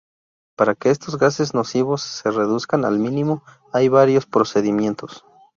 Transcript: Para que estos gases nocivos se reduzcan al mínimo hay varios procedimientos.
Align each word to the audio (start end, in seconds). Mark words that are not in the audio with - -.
Para 0.57 0.73
que 0.73 0.89
estos 0.89 1.19
gases 1.19 1.53
nocivos 1.53 2.01
se 2.01 2.31
reduzcan 2.31 2.85
al 2.85 2.97
mínimo 2.97 3.43
hay 3.71 3.87
varios 3.87 4.25
procedimientos. 4.25 5.23